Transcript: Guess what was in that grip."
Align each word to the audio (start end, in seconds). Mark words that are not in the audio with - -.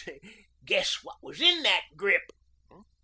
Guess 0.65 1.03
what 1.03 1.21
was 1.21 1.39
in 1.41 1.61
that 1.61 1.83
grip." 1.95 2.31